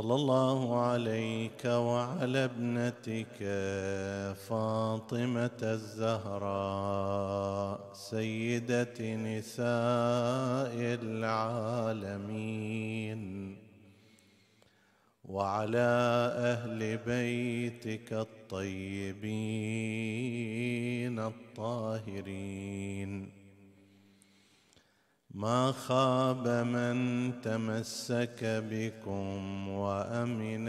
[0.00, 3.36] صلى الله عليك وعلى ابنتك
[4.48, 7.10] فاطمة الزهراء
[7.92, 13.20] سيدة نساء العالمين.
[15.24, 15.90] وعلى
[16.36, 19.20] أهل بيتك الطيبين
[21.18, 23.39] الطاهرين.
[25.34, 30.64] ما خاب من تمسك بكم وأمن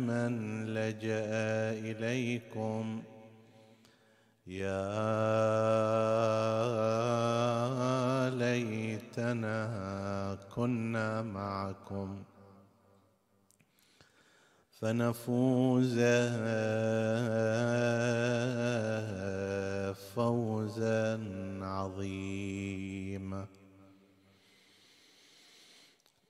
[0.00, 1.30] من لجأ
[1.90, 3.02] إليكم.
[4.46, 4.70] يا
[8.30, 9.58] ليتنا
[10.54, 12.22] كنا معكم.
[14.82, 15.98] فنفوز
[20.14, 21.20] فوزا
[21.62, 23.46] عظيما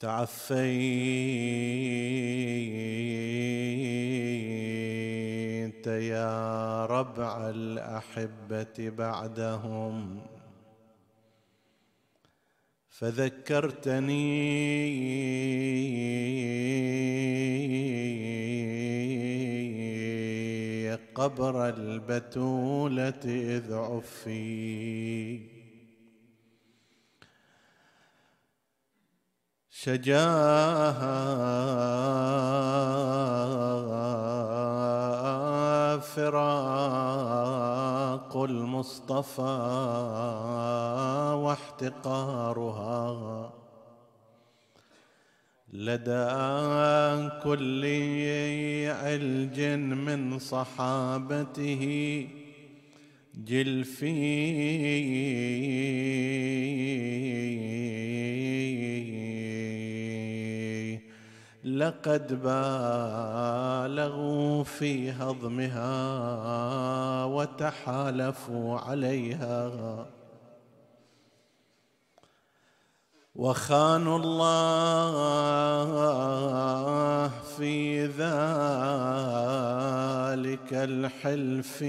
[0.00, 0.42] تعفيت
[5.86, 10.20] يا ربع الأحبة بعدهم.
[12.92, 14.22] فذكرتني.
[21.14, 25.52] قبر البتولة إذ عفي.
[29.70, 30.62] شجاها
[35.98, 37.81] فراق
[38.36, 39.42] المصطفى
[41.44, 43.52] واحتقارها.
[45.72, 46.28] لدى
[47.42, 47.84] كل
[48.88, 52.28] علج من صحابته
[53.34, 54.12] جلفي
[61.64, 63.84] لقد بالغوا
[64.64, 65.95] في هضمها
[67.24, 70.06] وتحالفوا عليها.
[73.34, 75.12] وخانوا الله
[77.28, 78.23] في ذلك
[80.73, 81.83] الحلف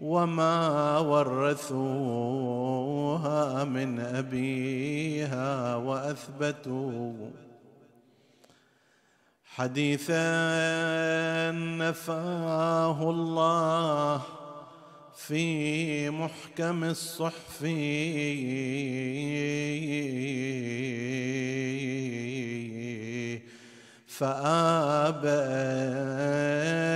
[0.00, 1.64] وما ورثوها
[3.64, 7.30] من أبيها وأثبتوا
[9.44, 10.30] حديثا
[11.50, 14.22] نفاه الله
[15.16, 17.64] في محكم الصحف.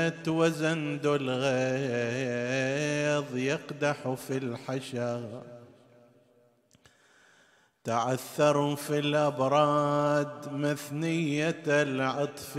[0.04, 1.36] فآبت وزند الغيظ
[3.36, 5.42] يقدح في الحشا
[7.84, 12.56] تعثروا في الأبراد مثنية العطف.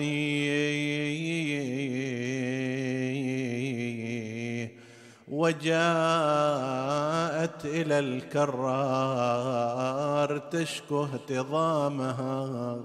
[5.28, 5.66] وجاءت
[7.66, 9.58] إلى الكرار
[10.38, 12.80] تشكو اهتضامها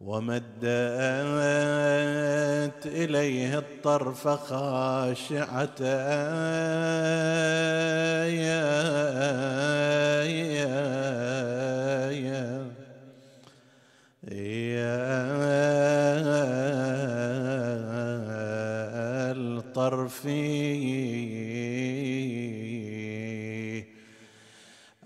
[0.00, 0.76] ومدت
[2.86, 5.68] إليه الطرف خاشعة.
[8.24, 8.64] يا
[10.24, 10.68] يا
[12.10, 12.66] يا
[14.22, 14.98] يا
[19.32, 20.26] الطرف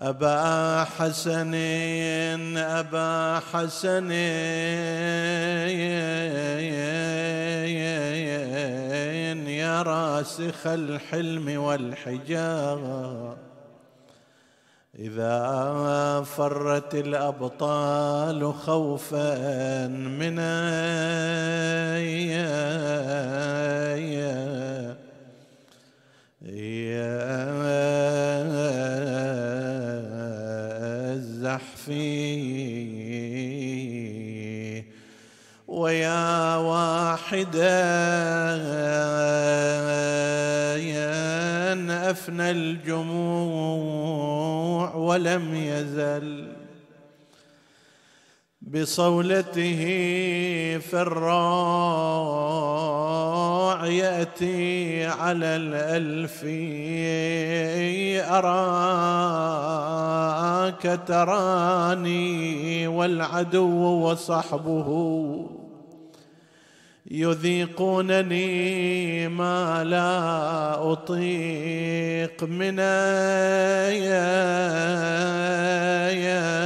[0.03, 1.55] أبا حسن
[2.57, 4.11] أبا حسن.
[9.47, 12.83] يا راسخ الحلم والحجاب.
[14.99, 20.39] إذا فرت الأبطال خوفا من
[31.13, 31.89] الزحف.
[35.67, 37.83] ويا واحدا
[42.13, 43.75] أفنى الجموع
[44.95, 46.52] ولم يزل.
[48.73, 49.81] بصولته
[50.79, 51.33] في الروع
[53.87, 56.43] يأتي على الألف
[59.63, 64.89] أراك تراني والعدو وصحبه
[67.11, 68.47] يذيقونني
[69.27, 73.93] ما لا أطيق من يا
[76.09, 76.63] يا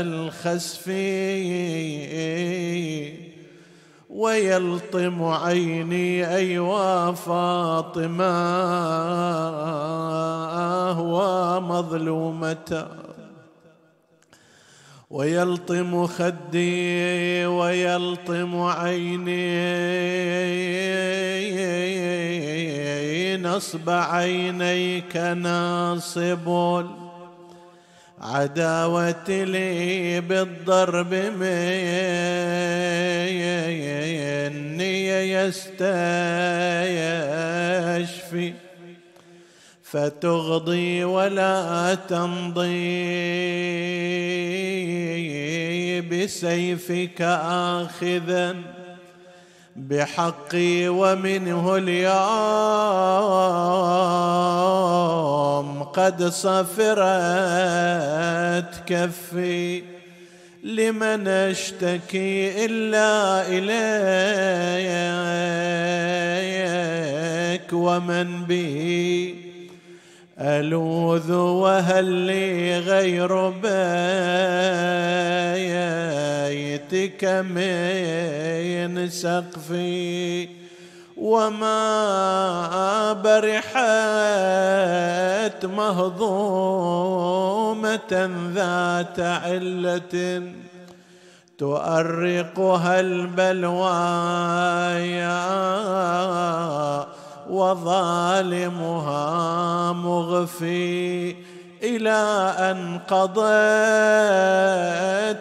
[0.00, 1.14] الخسفي
[4.10, 8.34] ويلطم عيني أيوا فاطمة
[11.00, 12.86] ومظلومة
[15.14, 19.36] ويلطم خدي ويلطم عيني
[23.36, 26.84] نصب عينيك ناصب
[28.20, 32.34] عداوة لي بالضرب مني
[35.32, 35.84] يستشفي
[39.94, 43.10] فتغضي ولا تمضي
[46.00, 48.56] بسيفك آخذا
[49.76, 52.14] بحقي ومنه اليوم
[55.82, 56.94] قد صفرت
[58.86, 59.82] كفي
[60.64, 63.74] لمن اشتكي إلا إليك
[67.72, 69.43] ومن به
[70.38, 73.50] ألوذ وهل لي غير
[76.84, 80.48] بيتك من سقفي
[81.16, 81.72] وما
[83.12, 83.74] برحت
[85.66, 87.10] مهضومة
[88.54, 90.42] ذات علة
[91.58, 93.94] تؤرقها البلوايا
[97.54, 99.22] وظالمها
[99.92, 101.36] مغفي
[101.82, 102.20] إلى
[102.58, 103.44] أن قضيت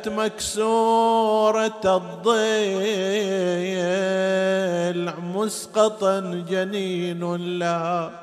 [0.10, 2.34] مكسورة الضلع
[5.36, 6.20] مسقطا
[6.50, 8.23] جنين لها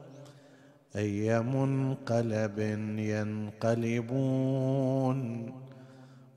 [0.95, 2.59] اي منقلب
[3.13, 4.39] ينقلبون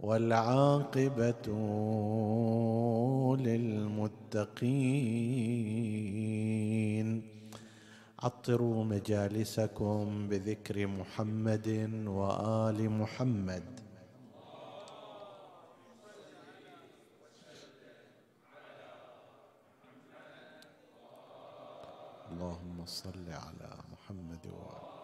[0.01, 1.47] والعاقبة
[3.37, 4.95] للمتقين.
[8.19, 11.69] عطروا مجالسكم بذكر محمد
[12.07, 13.81] وآل محمد.
[22.31, 23.84] اللهم صل على
[24.15, 24.95] محمد وآله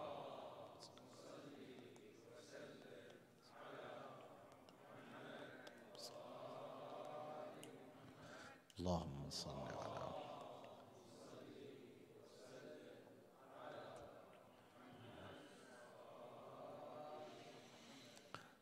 [8.79, 10.11] اللهم صل على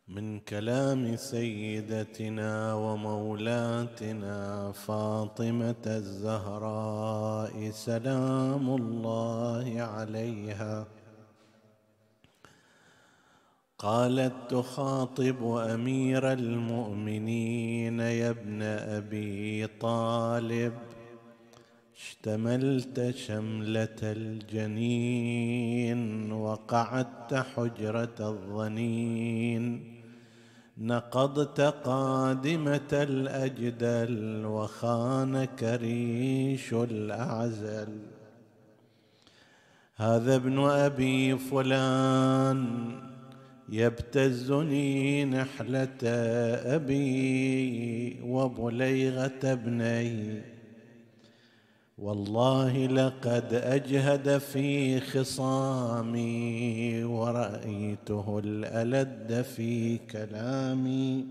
[0.08, 10.88] من كلام سيدتنا ومولاتنا فاطمة الزهراء سلام الله عليها.
[13.78, 18.62] قالت تخاطب أمير المؤمنين يا ابن
[18.98, 20.74] أبي طالب
[21.98, 25.12] اشتملت شملة الجنين
[26.32, 29.99] وقعدت حجرة الظنين.
[30.82, 37.98] نقضت قادمة الأجدل وخانك ريش الأعزل.
[39.96, 42.92] هذا ابن أبي فلان
[43.70, 45.98] يبتزني نحلة
[46.76, 50.42] أبي وبليغة ابني.
[52.02, 56.24] والله لقد أجهد في خصامي
[57.04, 61.26] ورأيته الألد في كلامي.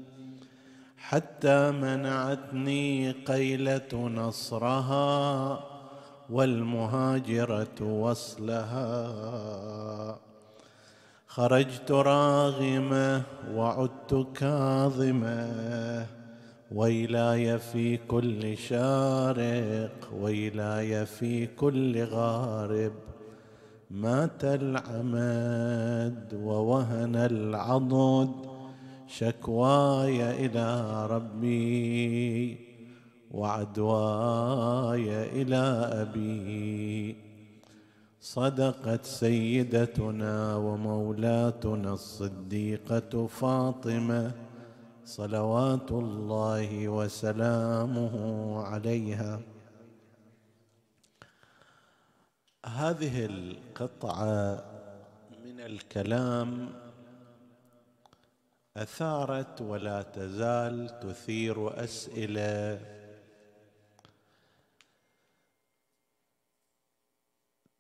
[0.99, 5.61] حتى منعتني قيلة نصرها
[6.31, 9.09] والمهاجرة وصلها.
[11.27, 13.23] خرجت راغمة
[13.55, 16.18] وعدت كاظمة
[16.73, 22.93] ويلاي في كل شارق ويلاي في كل غارب.
[23.91, 28.31] مات العمد ووهن العضد
[29.07, 32.59] شكواي إلى ربي
[33.31, 37.17] وعدواي إلى أبي.
[38.21, 44.48] صدقت سيدتنا ومولاتنا الصديقة فاطمة
[45.09, 48.15] صلوات الله وسلامه
[48.63, 49.41] عليها.
[52.67, 54.65] هذه القطعة
[55.45, 56.69] من الكلام
[58.77, 62.81] أثارت ولا تزال تثير أسئلة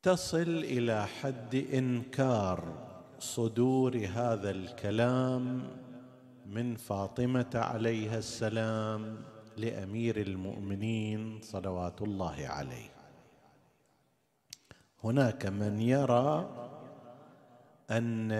[0.02, 5.68] تصل إلى حد إنكار صدور هذا الكلام
[6.48, 9.22] من فاطمة عليها السلام
[9.56, 12.90] لأمير المؤمنين صلوات الله عليه.
[15.04, 16.50] هناك من يرى
[17.90, 18.32] أن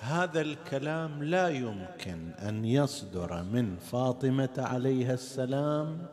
[0.00, 6.06] هذا الكلام لا يمكن أن يصدر من فاطمة عليها السلام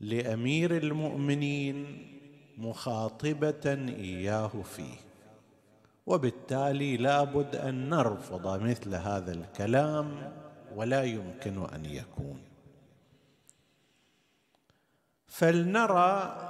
[0.00, 2.08] لأمير المؤمنين
[2.58, 5.05] مخاطبة إياه فيه.
[6.06, 10.32] وبالتالي لابد أن نرفض مثل هذا الكلام
[10.74, 12.40] ولا يمكن أن يكون.
[15.26, 16.42] فلنرى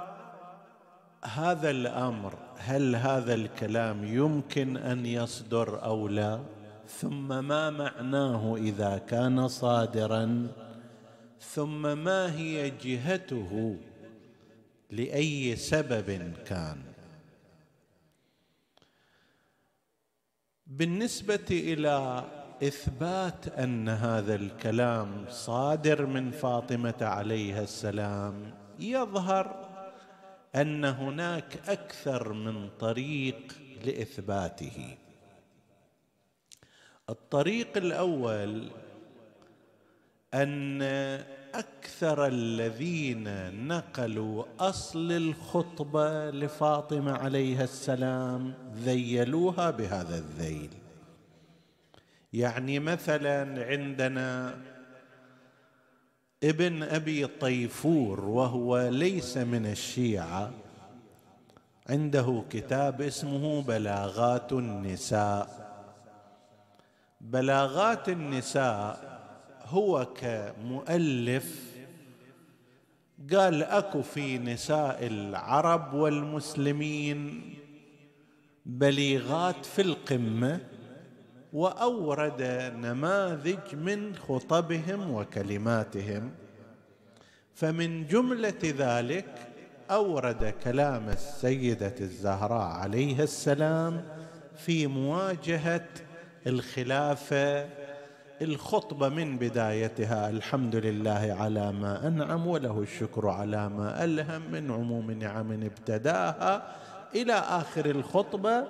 [1.23, 6.39] هذا الأمر هل هذا الكلام يمكن أن يصدر أو لا؟
[6.87, 10.47] ثم ما معناه إذا كان صادرا؟
[11.39, 13.77] ثم ما هي جهته؟
[14.91, 16.77] لأي سبب كان؟
[20.69, 22.23] بالنسبة إلى
[22.63, 29.69] إثبات أن هذا الكلام صادر من فاطمة عليها السلام يظهر
[30.55, 33.53] أن هناك أكثر من طريق
[33.85, 34.97] لإثباته.
[37.09, 38.71] الطريق الأول
[40.33, 40.81] أن
[41.57, 43.27] أكثر الذين
[43.67, 50.69] نقلوا أصل الخطبة لفاطمة عليها السلام ذيلوها بهذا الذيل.
[52.33, 54.55] يعني مثلا عندنا
[56.43, 60.51] ابن أبي طيفور وهو ليس من الشيعة
[61.89, 65.67] عنده كتاب اسمه بلاغات النساء.
[67.21, 69.16] بلاغات النساء
[69.67, 71.77] هو كمؤلف
[73.33, 77.53] قال أكو في نساء العرب والمسلمين
[78.65, 80.59] بليغات في القمة
[81.53, 82.41] وأورد
[82.75, 86.31] نماذج من خطبهم وكلماتهم.
[87.53, 89.47] فمن جملة ذلك
[89.91, 94.05] أورد كلام السيدة الزهراء عليها السلام
[94.57, 95.87] في مواجهة
[96.47, 97.76] الخلافة
[98.41, 105.11] الخطبة من بدايتها الحمد لله على ما أنعم وله الشكر على ما ألهم من عموم
[105.11, 106.75] نعم ابتداها
[107.15, 108.63] إلى آخر الخطبة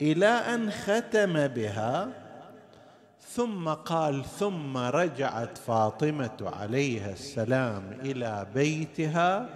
[0.00, 2.08] إلى أن ختم بها
[3.20, 9.48] ثم قال ثم رجعت فاطمة عليها السلام إلى بيتها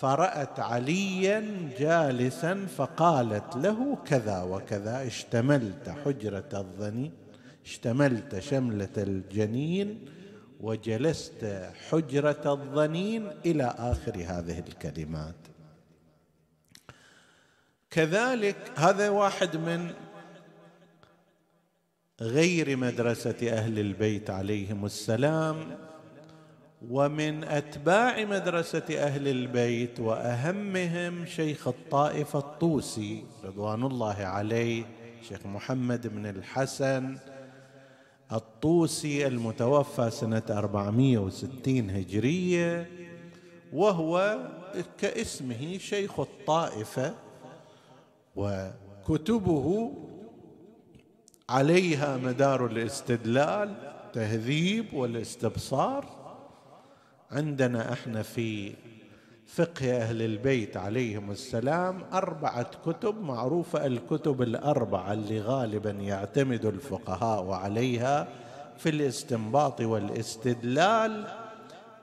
[0.00, 7.23] فرأت عليا جالسا فقالت له كذا وكذا اشتملت حجرة الظني.
[7.64, 10.04] اشتملت شملة الجنين
[10.60, 15.34] وجلست حجرة الظنين إلى آخر هذه الكلمات.
[17.90, 19.90] كذلك هذا واحد من
[22.20, 25.78] غير مدرسة أهل البيت عليهم السلام
[26.90, 34.84] ومن أتباع مدرسة أهل البيت وأهمهم شيخ الطائفة الطوسي رضوان الله عليه
[35.28, 37.18] شيخ محمد بن الحسن
[38.32, 42.90] الطوسي المتوفى سنة 460 هجرية
[43.72, 44.38] وهو
[44.98, 47.14] كاسمه شيخ الطائفة
[48.36, 49.92] وكتبه
[51.48, 56.24] عليها مدار الاستدلال تهذيب والاستبصار.
[57.30, 58.74] عندنا إحنا في
[59.54, 68.28] فقه أهل البيت عليهم السلام أربعة كتب معروفة الكتب الأربعة اللي غالبا يعتمد الفقهاء عليها
[68.78, 71.26] في الاستنباط والاستدلال.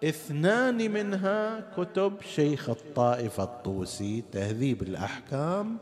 [0.04, 5.78] اثنان منها كتب شيخ الطائفة الطوسي تهذيب الأحكام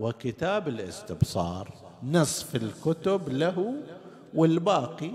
[0.00, 1.68] وكتاب الاستبصار.
[2.02, 3.74] نصف الكتب له
[4.34, 5.10] والباقي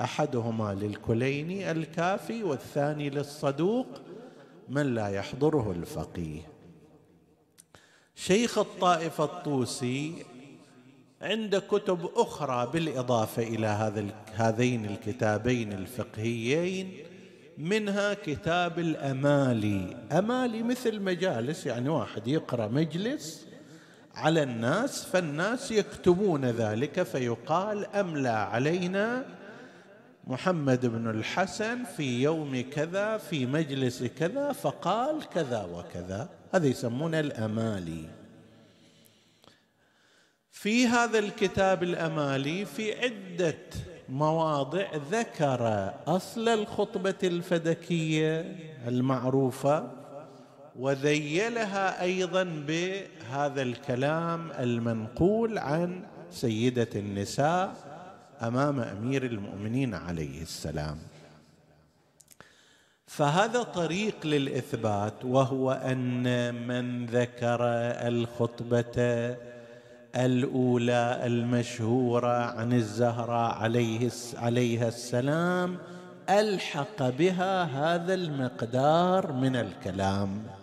[0.00, 3.86] أحدهما للكليني الكافي والثاني للصدوق.
[4.68, 6.40] من لا يحضره الفقيه.
[8.14, 10.24] شيخ الطائفه الطوسي
[11.22, 16.92] عند كتب أخرى بالإضافة إلى هذا هذين الكتابين الفقهيين
[17.58, 19.96] منها كتاب الأمالي.
[20.12, 23.46] أمالي مثل مجالس يعني واحد يقرأ مجلس
[24.14, 29.37] على الناس فالناس يكتبون ذلك فيقال املى علينا
[30.28, 36.28] محمد بن الحسن في يوم كذا في مجلس كذا فقال كذا وكذا.
[36.54, 38.04] هذا يسمونه الأمالي.
[40.50, 43.58] في هذا الكتاب الأمالي في عدة
[44.08, 48.56] مواضع ذكر أصل الخطبة الفدكية
[48.88, 49.90] المعروفة
[50.76, 57.87] وذيلها أيضا بهذا الكلام المنقول عن سيدة النساء
[58.42, 60.98] أمام أمير المؤمنين عليه السلام.
[63.06, 67.58] فهذا طريق للإثبات وهو أن من ذكر
[68.08, 69.36] الخطبة
[70.16, 75.78] الأولى المشهورة عن الزهراء عليه عليها السلام
[76.30, 80.57] ألحق بها هذا المقدار من الكلام.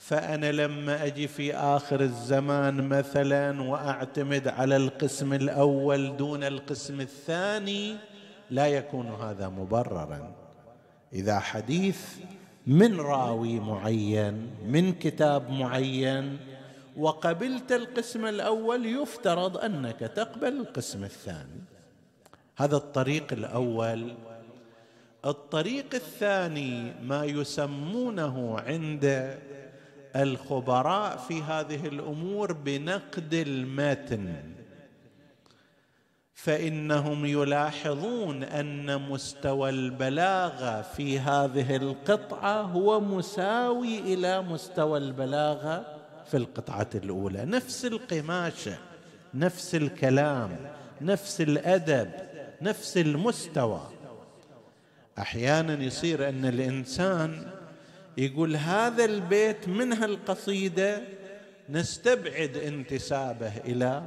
[0.00, 7.96] فأنا لما أجي في آخر الزمان مثلا وأعتمد على القسم الأول دون القسم الثاني
[8.50, 10.32] لا يكون هذا مبررا.
[11.12, 12.00] إذا حديث
[12.66, 16.38] من راوي معين من كتاب معين
[16.96, 21.60] وقبلت القسم الأول يفترض أنك تقبل القسم الثاني.
[22.56, 24.14] هذا الطريق الأول.
[25.24, 29.38] الطريق الثاني ما يسمونه عند
[30.16, 34.34] الخبراء في هذه الأمور بنقد المتن.
[36.34, 45.86] فإنهم يلاحظون أن مستوى البلاغة في هذه القطعة هو مساوي إلى مستوى البلاغة
[46.30, 47.44] في القطعة الأولى.
[47.44, 48.76] نفس القماشه
[49.34, 50.56] نفس الكلام
[51.00, 52.10] نفس الأدب
[52.62, 53.80] نفس المستوى.
[55.18, 57.50] أحيانا يصير أن الإنسان
[58.18, 61.02] يقول هذا البيت من هالقصيدة
[61.68, 64.02] نستبعد انتسابه إلى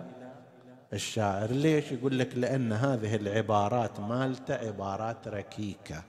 [0.94, 1.52] الشاعر.
[1.52, 6.04] ليش يقول لك؟ لأن هذه العبارات مالته عبارات ركيكة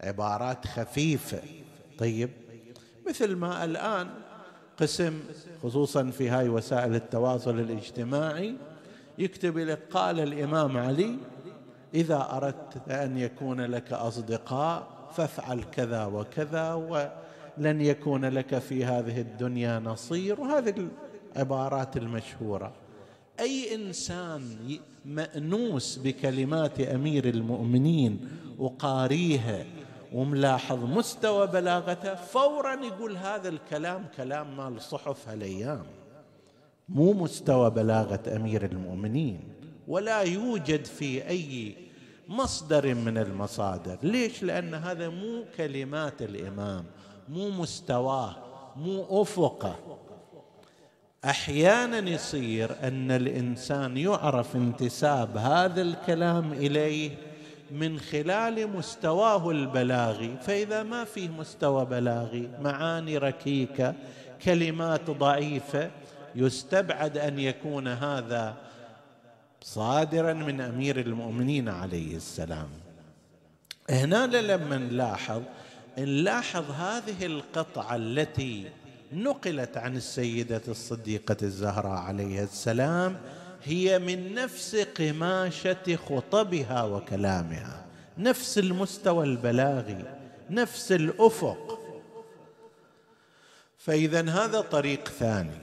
[0.00, 1.42] عبارات خفيفة.
[1.98, 2.30] طيب
[3.08, 4.08] مثل ما الآن
[4.76, 5.20] قسم
[5.62, 8.56] خصوصا في هاي وسائل التواصل الاجتماعي
[9.18, 11.16] يكتب لك قال الإمام علي
[11.94, 19.78] إذا أردت أن يكون لك أصدقاء فافعل كذا وكذا ولن يكون لك في هذه الدنيا
[19.78, 20.40] نصير.
[20.40, 20.88] وهذه
[21.36, 22.72] العبارات المشهورة.
[23.40, 24.42] أي إنسان
[25.04, 29.64] مأنوس بكلمات أمير المؤمنين وقاريها
[30.12, 35.86] وملاحظ مستوى بلاغته فورا يقول هذا الكلام كلام مال صحف هالأيام.
[36.88, 39.40] مو مستوى بلاغة أمير المؤمنين.
[39.88, 41.74] ولا يوجد في أي
[42.30, 43.98] مصدر من المصادر.
[44.02, 46.84] ليش؟ لأن هذا مو كلمات الإمام
[47.28, 48.36] مو مستواه
[48.76, 49.76] مو أفقه.
[51.24, 57.10] أحيانا يصير أن الإنسان يعرف انتساب هذا الكلام إليه
[57.70, 60.36] من خلال مستواه البلاغي.
[60.40, 63.94] فإذا ما فيه مستوى بلاغي معاني ركيكة
[64.44, 65.90] كلمات ضعيفة
[66.34, 68.69] يستبعد أن يكون هذا
[69.62, 72.68] صادرا من أمير المؤمنين عليه السلام.
[73.90, 75.42] هنا لما نلاحظ
[75.98, 78.70] نلاحظ هذه القطعة التي
[79.12, 83.16] نقلت عن السيدة الصديقة الزهراء عليها السلام
[83.64, 87.84] هي من نفس قماشة خطبها وكلامها
[88.18, 90.04] نفس المستوى البلاغي
[90.50, 91.80] نفس الأفق.
[93.78, 95.58] فاذا هذا طريق ثاني.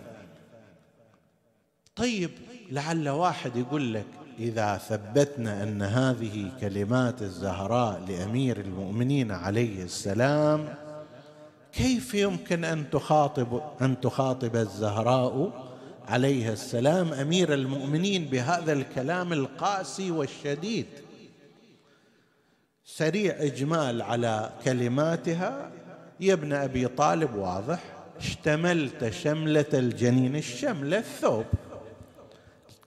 [1.95, 2.31] طيب
[2.71, 4.05] لعل واحد يقول لك
[4.39, 10.73] إذا ثبتنا أن هذه كلمات الزهراء لأمير المؤمنين عليه السلام
[11.73, 15.67] كيف يمكن أن تخاطب أن تخاطب الزهراء
[16.07, 20.85] عليها السلام أمير المؤمنين بهذا الكلام القاسي والشديد؟
[22.85, 25.71] سريع إجمال على كلماتها.
[26.19, 27.83] يا ابن أبي طالب واضح
[28.17, 31.45] اشتملت شملة الجنين الشملة الثوب.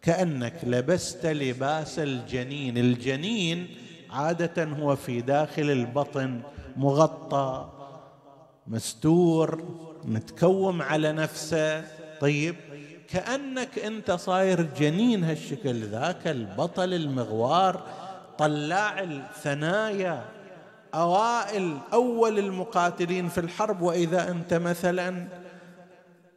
[0.03, 2.79] كأنك لبست لباس الجنين.
[2.79, 3.69] الجنين
[4.11, 6.41] عادة هو في داخل البطن
[6.77, 7.71] مغطى
[8.67, 9.65] مستور
[10.05, 11.85] متكوم على نفسه.
[12.21, 12.57] طيب
[13.09, 17.87] كأنك أنت صاير جنين هالشكل ذاك البطل المغوار
[18.39, 20.25] طلاع الثنايا
[20.95, 23.83] أوائل أول المقاتلين في الحرب.
[23.83, 25.27] وإذا أنت مثلا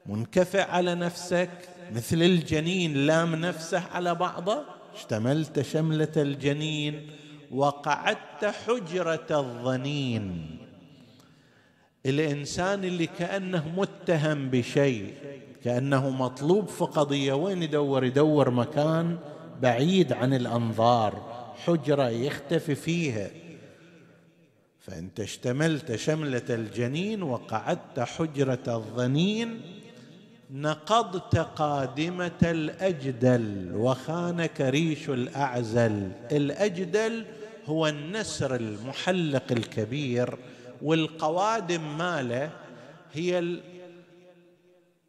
[0.05, 1.49] منكفع على نفسك
[1.91, 4.63] مثل الجنين لام نفسه على بعضه.
[4.95, 7.07] اشتملت شملة الجنين
[7.51, 10.57] وقعدت حجرة الظنين.
[12.05, 15.13] الإنسان اللي كأنه متهم بشيء
[15.63, 19.17] كأنه مطلوب في قضية وين يدور؟ يدور مكان
[19.61, 23.29] بعيد عن الأنظار حجرة يختفي فيها.
[24.79, 29.61] فأنت اشتملت شملة الجنين وقعدت حجرة الظنين.
[30.53, 36.11] نقضت قادمة الأجدل وخانك ريش الأعزل.
[36.31, 37.25] الأجدل
[37.65, 40.37] هو النسر المحلق الكبير
[40.81, 42.49] والقوادم ماله
[43.13, 43.59] هي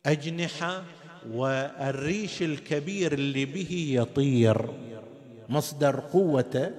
[0.07, 0.83] الأجنحة
[1.33, 4.71] والريش الكبير اللي به يطير.
[5.49, 6.71] مصدر قوته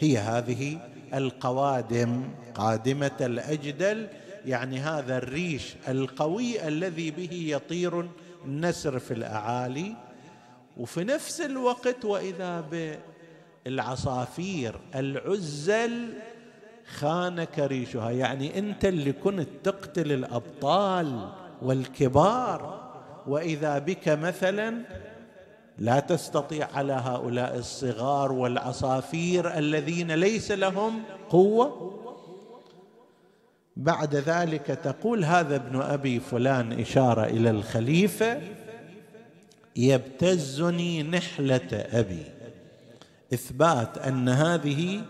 [0.00, 0.78] هي هذه
[1.14, 4.06] القوادم قادمة الأجدل.
[4.46, 8.08] يعني هذا الريش القوي الذي به يطير
[8.44, 9.94] النسر في الأعالي.
[10.76, 12.64] وفي نفس الوقت وإذا
[13.66, 16.08] بالعصافير العزل
[16.86, 18.10] خانك ريشها.
[18.10, 21.28] يعني أنت اللي كنت تقتل الأبطال
[21.62, 22.82] والكبار.
[23.26, 24.82] وإذا بك مثلا
[25.78, 32.01] لا تستطيع على هؤلاء الصغار والعصافير الذين ليس لهم قوة.
[33.76, 38.40] بعد ذلك تقول هذا ابن أبي فلان إشارة إلى الخليفة
[39.76, 42.22] يبتزني نحلة أبي.
[43.34, 45.00] إثبات أن هذه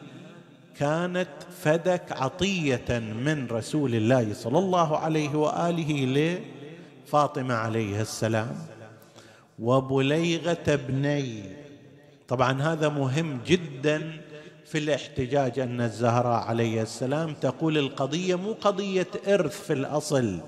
[0.79, 1.29] كانت
[1.63, 6.39] فدك عطية من رسول الله صلى الله عليه وآله
[7.07, 8.57] لفاطمة عليه السلام.
[9.59, 11.43] وبليغة ابني.
[12.29, 14.21] طبعا هذا مهم جدا
[14.67, 20.41] في الاحتجاج أن الزهراء عليه السلام تقول القضية مو قضية إرث في الأصل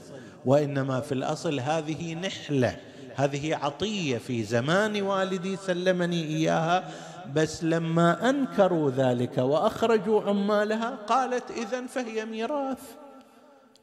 [0.46, 2.77] وإنما في الأصل هذه نحلة
[3.16, 6.90] هذه عطية في زمان والدي سلمني إياها
[7.35, 12.79] بس لما أنكروا ذلك وأخرجوا عمالها قالت اذا فهي ميراث.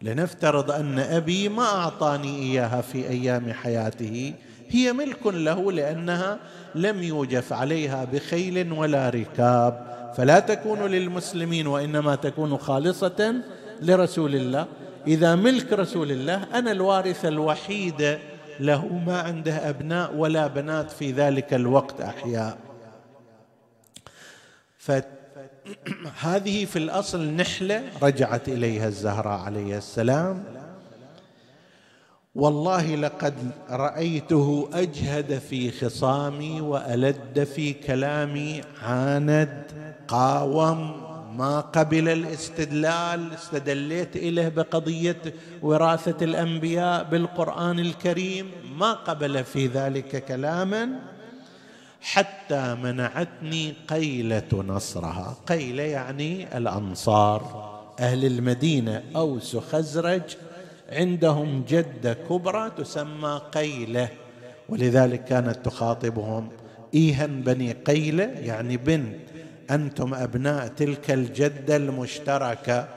[0.01, 4.33] لنفترض أن أبي ما أعطاني إياها في أيام حياته
[4.69, 6.39] هي ملك له لأنها
[6.75, 10.00] لم يوجف عليها بخيل ولا ركاب.
[10.17, 13.35] فلا تكون للمسلمين وإنما تكون خالصة
[13.81, 14.67] لرسول الله.
[15.07, 18.19] إذا ملك رسول الله أنا الوارث الوحيد
[18.59, 22.57] له ما عنده أبناء ولا بنات في ذلك الوقت أحياء.
[24.77, 30.60] فهذه في الأصل نحلة رجعت إليها الزهراء عليه السلام.
[32.35, 33.33] والله لقد
[33.69, 39.63] رأيته أجهد في خصامي وألد في كلامي عاند
[40.07, 41.01] قاوم
[41.37, 45.21] ما قبل الاستدلال استدليت إليه بقضية
[45.61, 50.89] وراثة الأنبياء بالقرآن الكريم ما قبل في ذلك كلاما
[52.01, 55.37] حتى منعتني قيلة نصرها.
[55.47, 60.21] قيله يعني الأنصار أهل المدينة أوس خزرج
[60.91, 64.09] عندهم جده كبرى تسمى قيلة
[64.69, 66.49] ولذلك كانت تخاطبهم.
[66.93, 69.15] ايها بني قيلة يعني بنت.
[69.71, 72.87] أنتم أبناء تلك الجدة المشتركة.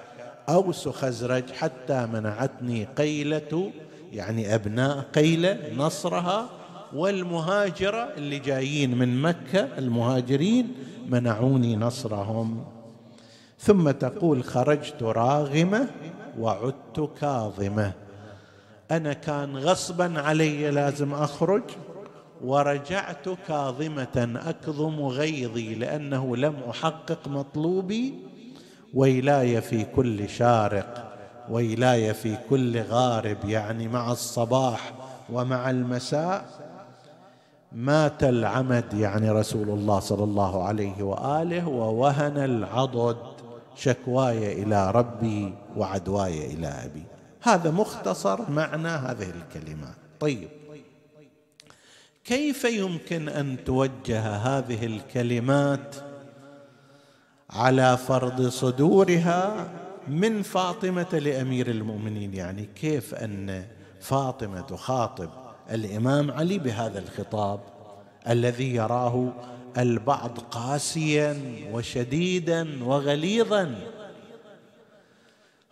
[0.49, 3.71] أوس خزرج حتى منعتني قيلة
[4.13, 6.49] يعني أبناء قيلة نصرها.
[6.95, 10.75] والمهاجرة اللي جايين من مكة المهاجرين
[11.09, 12.65] منعوني نصرهم.
[13.59, 15.89] ثم تقول خرجت راغمة.
[16.39, 17.93] وعدت كاظمة.
[18.91, 21.63] أنا كان غصبا علي لازم أخرج
[22.45, 28.15] ورجعت كاظمة أكظم غيظي لأنه لم أحقق مطلوبي.
[28.95, 31.13] ويلاي في كل شارق
[31.51, 34.93] ويلاي في كل غارب يعني مع الصباح
[35.33, 36.45] ومع المساء.
[37.73, 43.34] مات العمد يعني رسول الله صلى الله عليه وآله ووهن العضد.
[43.77, 47.03] شكواي إلى ربي وعدواي إلى أبي.
[47.43, 50.49] هذا مختصر معنى هذه الكلمات طيب.
[52.25, 55.97] كيف يمكن أن توجه هذه الكلمات
[57.51, 59.71] على فرض صدورها
[60.09, 63.65] من فاطمة لأمير المؤمنين؟ يعني كيف أن
[64.01, 65.31] فاطمة تخاطب
[65.71, 67.61] الإمام علي بهذا الخطاب
[68.29, 69.33] الذي يراه
[69.79, 71.37] البعض قاسيا
[71.73, 73.75] وشديدا وغليظا.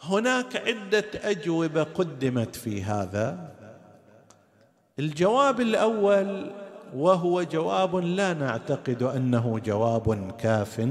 [0.03, 3.53] هناك عدة أجوبة قدمت في هذا.
[4.99, 6.51] الجواب الأول
[6.95, 10.89] وهو جواب لا نعتقد أنه جواب كاف.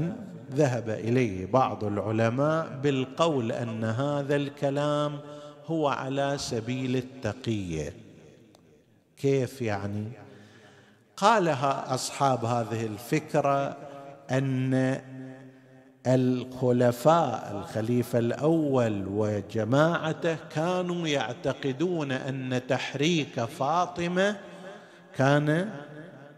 [0.54, 5.20] ذهب إليه بعض العلماء بالقول أن هذا الكلام
[5.66, 7.94] هو على سبيل التقيه
[9.16, 10.04] كيف يعني؟
[11.22, 13.76] قالها أصحاب هذه الفكرة
[14.30, 15.00] أن
[16.06, 24.36] الخلفاء الخليفة الأول وجماعته كانوا يعتقدون أن تحريك فاطمة
[25.16, 25.70] كان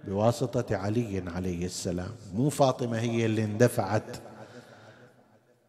[0.04, 2.14] بواسطة علي عليه السلام.
[2.34, 4.16] مو فاطمة هي اللي اندفعت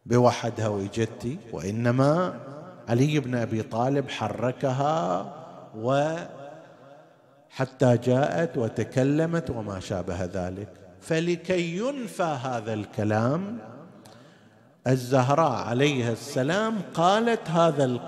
[0.06, 2.40] بوحدها وجدتي وإنما
[2.88, 5.32] علي بن أبي طالب حركها
[7.56, 10.68] وحتى جاءت وتكلمت وما شابه ذلك.
[11.00, 13.58] فلكي ينفى هذا الكلام
[14.86, 18.00] الزهراء عليها السلام قالت هذا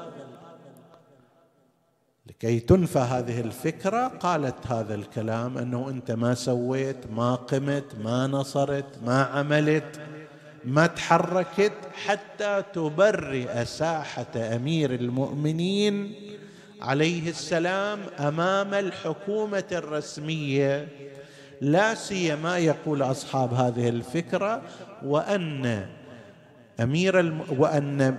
[2.27, 8.99] لكي تنفى هذه الفكرة قالت هذا الكلام أنه أنت ما سويت ما قمت ما نصرت
[9.07, 10.01] ما عملت
[10.65, 11.73] ما تحركت
[12.07, 16.15] حتى تبرئ ساحة أمير المؤمنين
[16.83, 20.89] عليه السلام أمام الحكومة الرسمية
[21.61, 24.63] لا سيما يقول أصحاب هذه الفكرة
[25.05, 25.87] وأن
[26.81, 27.41] أمير الم...
[27.59, 28.19] وأن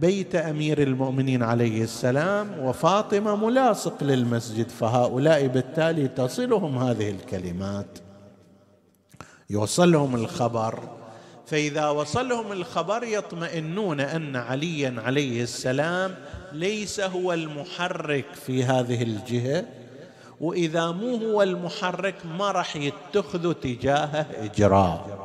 [0.00, 7.98] بيت أمير المؤمنين عليه السلام وفاطمة ملاصق للمسجد فهؤلاء بالتالي تصلهم هذه الكلمات.
[9.50, 11.01] يوصلهم الخبر.
[11.46, 16.14] فإذا وصلهم الخبر يطمئنون أن عليا عليه السلام
[16.52, 19.64] ليس هو المحرك في هذه الجهة
[20.40, 25.22] وإذا مو هو المحرك ما راح يتخذوا تجاهه اجراء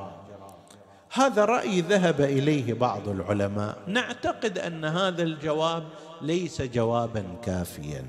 [1.11, 3.77] هذا رأي ذهب إليه بعض العلماء.
[3.87, 5.83] نعتقد أن هذا الجواب
[6.21, 8.05] ليس جوابا كافيا.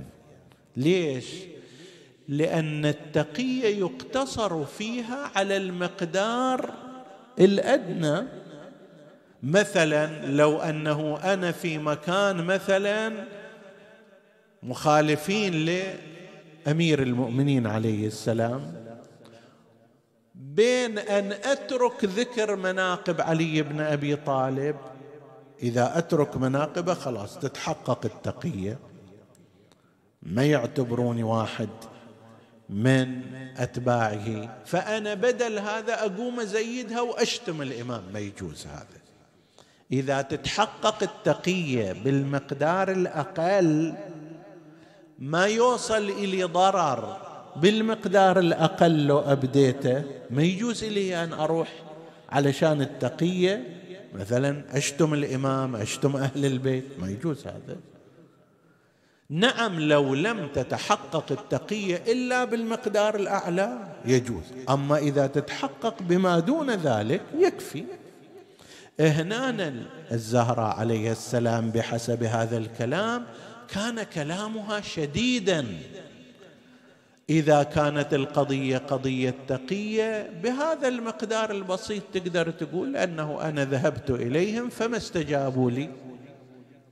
[0.77, 1.25] ليش؟
[2.29, 6.71] لأن التقيه يقتصر فيها على المقدار
[7.40, 8.27] الأدنى
[9.42, 13.12] مثلا لو أنه أنا في مكان مثلا
[14.62, 15.55] مخالفين
[16.66, 18.88] لأمير المؤمنين عليه السلام
[20.35, 24.77] بين أن أترك ذكر مناقب علي بن أبي طالب
[25.62, 28.79] إذا أترك مناقبه خلاص تتحقق التقية.
[30.22, 31.68] ما يعتبروني واحد.
[32.71, 33.23] من
[33.57, 34.59] أتباعه.
[34.65, 38.99] فأنا بدل هذا أقوم أزيدها واشتم الامام ما يجوز هذا.
[39.93, 43.95] إذا تتحقق التقية بالمقدار الأقل
[45.19, 47.17] ما يوصل إلى ضرر
[47.57, 51.69] بالمقدار الأقل لو أبديته ما يجوز لي أن أروح
[52.29, 53.75] علشان التقية.
[54.15, 57.77] مثلا أشتم الإمام أشتم أهل البيت ما يجوز هذا.
[59.31, 64.43] نعم لو لم تتحقق التقية إلا بالمقدار الأعلى يجوز.
[64.71, 67.85] أما إذا تتحقق بما دون ذلك يكفي.
[69.01, 69.75] هنا
[70.12, 73.25] الزهراء عليه السلام بحسب هذا الكلام
[73.69, 75.67] كان كلامها شديدا.
[77.31, 84.97] إذا كانت القضية قضية تقية بهذا المقدار البسيط تقدر تقول أنه أنا ذهبت إليهم فما
[84.97, 86.08] استجابوا لي.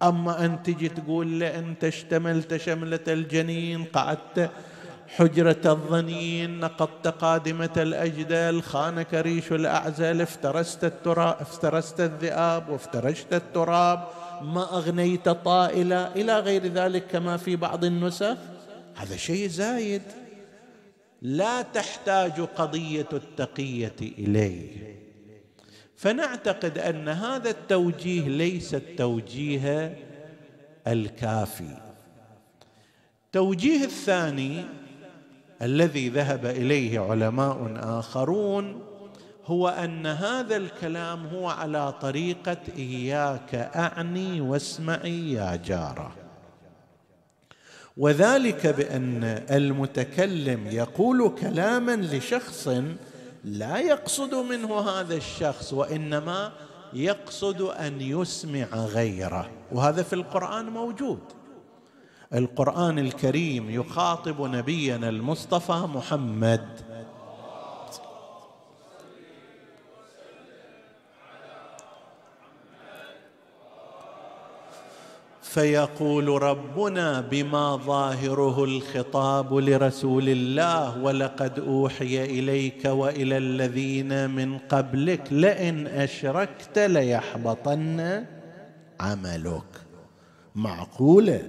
[0.02, 4.50] أما أن تجي تقول له أنت اشتملت شملة الجنين قعدت
[5.08, 14.08] حجرة الظنين نقضت قادمة الأجدل خانك ريش الأعزل افترست التراب افترست الذئاب وافترشت التراب
[14.42, 18.36] ما أغنيت طائلة إلى غير ذلك كما في بعض النسخ؟
[18.96, 20.02] هذا شيء زايد.
[21.22, 24.96] لا تحتاج قضية التقية إليه.
[25.96, 29.96] فنعتقد أن هذا التوجيه ليس التوجيه
[30.86, 31.76] الكافي.
[33.26, 34.64] التوجيه الثاني
[35.62, 38.82] الذي ذهب إليه علماء آخرون
[39.44, 46.12] هو أن هذا الكلام هو على طريقة إياك أعني واسمعي يا جارة.
[47.96, 52.68] وذلك بأن المتكلم يقول كلاما لشخص
[53.46, 56.52] لا يقصد منه هذا الشخص وإنما
[56.92, 59.50] يقصد أن يسمع غيره.
[59.72, 61.20] وهذا في القرآن موجود.
[62.34, 66.85] القرآن الكريم يخاطب نبينا المصطفى محمد.
[75.56, 85.86] فيقول ربنا بما ظاهره الخطاب لرسول الله ولقد أوحي إليك وإلى الذين من قبلك لئن
[85.86, 88.24] أشركت ليحبطن
[89.00, 89.62] عملك.
[90.54, 91.42] معقوله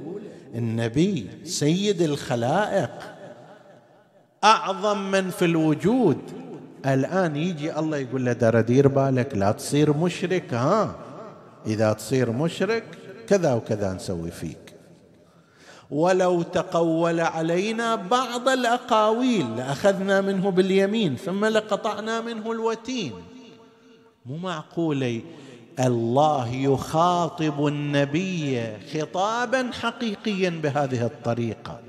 [0.56, 2.92] النبي سيد الخلائق.
[4.44, 6.20] أعظم من في الوجود.
[6.86, 10.96] الآن يجي الله يقول له دير بالك لا تصير مشرك ها؟
[11.66, 14.74] إذا تصير مشرك كذا وكذا نسوي فيك.
[15.92, 23.14] ولو تقول علينا بعض الأقاويل لأخذنا منه باليمين ثم لقطعنا منه الوتين.
[24.26, 25.22] مو معقولة؟
[25.80, 28.64] الله يخاطب النبي
[28.94, 31.80] خطابا حقيقيا بهذه الطريقة.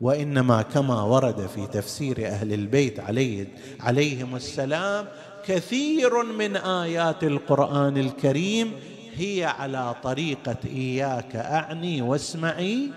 [0.00, 3.46] وإنما كما ورد في تفسير أهل البيت عليه
[3.80, 5.06] عليهم السلام
[5.44, 8.72] كثير من آيات القرآن الكريم
[9.18, 12.90] هي على طريقة إياك أعني واسمعي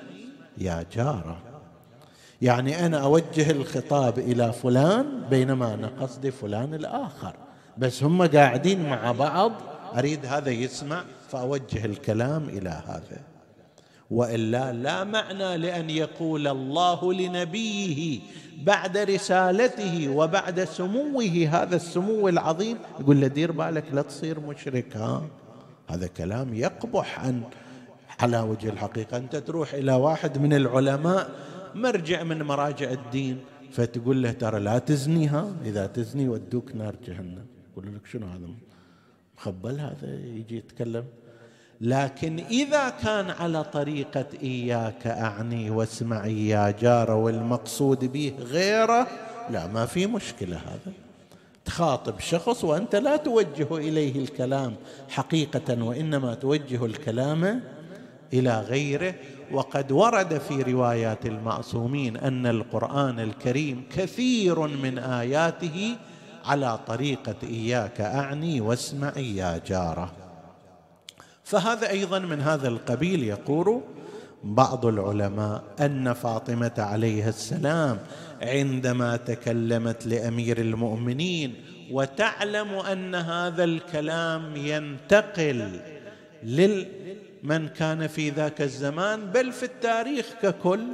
[0.57, 1.37] يا جارة.
[2.41, 7.33] يعني أنا أوجه الخطاب إلى فلان بينما أنا قصدي فلان الآخر.
[7.77, 9.51] بس هم قاعدين مع بعض
[9.97, 13.21] أريد هذا يسمع فأوجه الكلام إلى هذا.
[14.11, 18.19] وإلا لا معنى لأن يقول الله لنبيه
[18.63, 22.77] بعد رسالته وبعد سموه هذا السمو العظيم.
[22.99, 25.23] يقول له دير بالك لا تصير مشرك ها
[25.91, 27.43] هذا كلام يقبح عن
[28.19, 29.17] على وجه الحقيقة.
[29.17, 31.29] أنت تروح إلى واحد من العلماء
[31.75, 33.39] مرجع من مراجع الدين
[33.71, 37.45] فتقول له ترى لا تزني ها إذا تزني ودوك نار جهنم.
[37.71, 38.47] يقول لك شنو هذا؟
[39.37, 41.05] مخبل هذا يجي يتكلم.
[41.81, 49.07] لكن إذا كان على طريقة إياك أعني واسمعي يا جار والمقصود به غيره
[49.49, 50.93] لا ما في مشكلة هذا.
[51.65, 54.75] تخاطب شخص وأنت لا توجه إليه الكلام
[55.09, 57.61] حقيقة وإنما توجه الكلام
[58.33, 59.15] إلى غيره.
[59.51, 65.95] وقد ورد في روايات المعصومين أن القرآن الكريم كثير من آياته
[66.45, 70.11] على طريقة إياك أعني واسمعي يا جارة.
[71.43, 73.81] فهذا أيضا من هذا القبيل يقول
[74.43, 77.99] بعض العلماء أن فاطمة عليه السلام
[78.41, 81.53] عندما تكلمت لأمير المؤمنين
[81.91, 85.79] وتعلم أن هذا الكلام ينتقل
[86.43, 90.87] لمن كان في ذاك الزمان بل في التاريخ ككل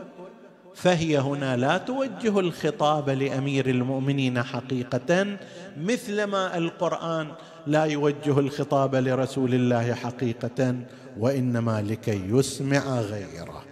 [0.76, 5.38] فهي هنا لا توجه الخطاب لأمير المؤمنين حقيقة
[5.78, 7.28] مثلما القرآن
[7.68, 10.76] لا يوجه الخطاب لرسول الله حقيقة
[11.20, 13.64] وإنما لكي يسمع غيره.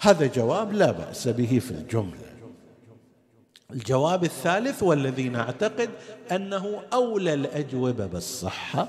[0.00, 2.34] هذا جواب لا بأس به في الجملة.
[3.70, 5.90] الجواب الثالث والذي نعتقد
[6.32, 8.88] أنه أولى الأجوبة بالصحة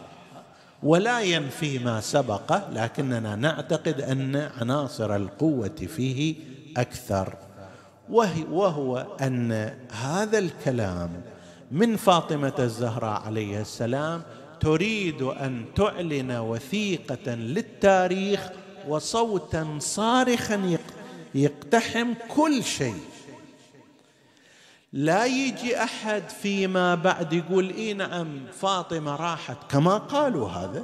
[0.84, 6.36] ولا ينفي ما سبقه لكننا نعتقد أن عناصر القوة فيه
[6.78, 7.34] أكثر
[8.52, 11.10] وهو أن هذا الكلام
[11.72, 14.22] من فاطمة الزهراء عليه السلام
[14.60, 18.50] تريد أن تعلن وثيقة للتاريخ
[18.88, 20.78] وصوتا صارخا
[21.36, 23.04] يقتحم كل شيء.
[24.94, 29.58] لا يجي أحد فيما بعد يقول إي نعم فاطمة راحت.
[29.70, 30.84] كما قالوا هذا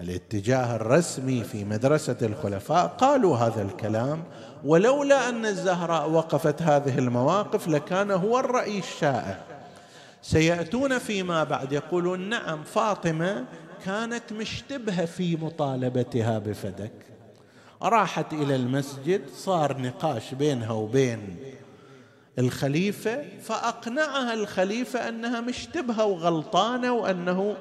[0.00, 4.24] الاتجاه الرسمي في مدرسة الخلفاء قالوا هذا الكلام.
[4.64, 9.51] ولولا أن الزهراء وقفت هذه المواقف لكان هو الراي الشائع.
[10.22, 11.72] سيأتون فيما بعد.
[11.72, 13.44] يقولون نعم فاطمة
[13.84, 16.92] كانت مشتبهة في مطالبتها بفدك.
[17.82, 21.36] راحت إلى المسجد صار نقاش بينها وبين
[22.38, 27.56] الخليفة فأقنعها الخليفة أنها مشتبهة وغلطانة وأنه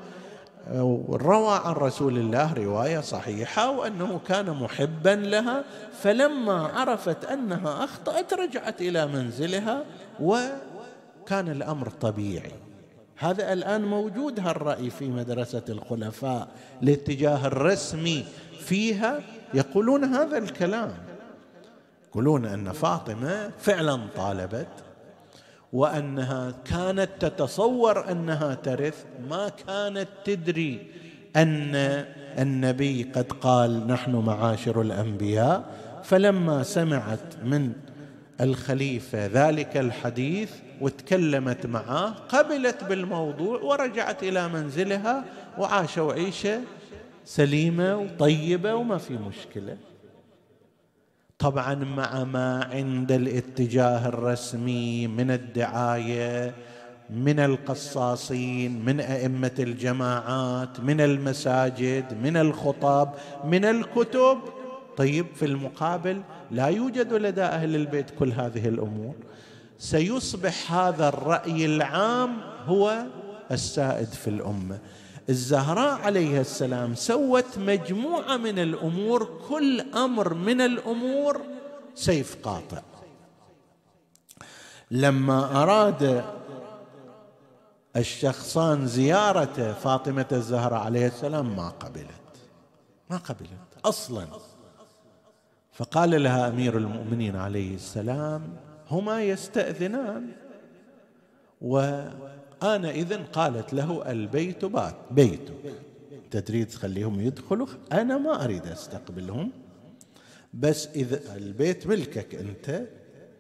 [1.10, 5.63] روى عن رسول الله رواية صحيحة وأنه كان محبا لها.
[6.02, 9.84] فلما عرفت أنها أخطأت رجعت إلى منزلها
[11.22, 12.52] وكان الأمر طبيعي.
[13.18, 16.48] هذا الآن موجود هالرأي في مدرسة الخلفاء
[16.84, 18.26] الاتجاه الرسمي.
[18.60, 19.20] فيها
[19.54, 20.94] يقولون هذا الكلام.
[22.10, 24.68] يقولون أن فاطمة فعلا طالبت
[25.74, 29.06] وأنها كانت تتصور أنها ترث.
[29.30, 30.88] ما كانت تدري
[31.36, 31.76] أن
[32.40, 35.63] النبي قد قال نحن معاشر الأنبياء.
[36.04, 37.74] فلما سمعت من
[38.42, 40.52] الخليفة ذلك الحديث
[40.82, 45.23] وتكلمت معه قبلت بالموضوع ورجعت إلى منزلها
[45.58, 46.62] وعاشوا عيشه
[47.25, 49.77] سليمة وطيبة وما في مشكلة.
[51.40, 56.54] طبعا مع ما عند الاتجاه الرسمي من الدعاية
[57.10, 63.13] من القصاصين من أئمة الجماعات من المساجد من الخطاب
[63.46, 64.38] من الكتب.
[64.98, 66.21] طيب في المقابل
[66.52, 69.13] لا يوجد لدى أهل البيت كل هذه الأمور.
[69.82, 73.06] سيصبح هذا الرأي العام هو
[73.52, 74.79] السائد في الأمة.
[75.29, 81.42] الزهراء عليه السلام سوت مجموعة من الأمور كل أمر من الأمور
[81.96, 82.82] سيف قاطع.
[84.92, 86.25] لما أراد
[87.96, 92.38] الشخصان زيارة فاطمة الزهراء عليه السلام ما قبلت.
[93.10, 94.27] ما قبلت أصلا.
[95.73, 100.31] فقال لها أمير المؤمنين عليه السلام هما يستأذنان.
[101.62, 104.96] وأنا إذن قالت له البيت بات.
[105.12, 105.54] بيتك
[106.12, 107.67] انت تريد تخليهم يدخلوا.
[107.92, 109.52] أنا ما أريد أستقبلهم.
[110.54, 112.87] بس إذا البيت ملكك أنت